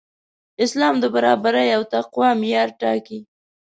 اسلام 0.63 0.95
د 0.99 1.05
برابرۍ 1.15 1.69
او 1.77 1.81
تقوی 1.93 2.29
معیار 2.41 2.69
ټاکي. 2.81 3.19